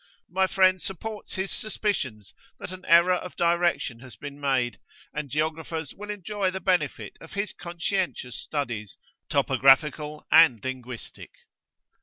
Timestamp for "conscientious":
7.53-8.35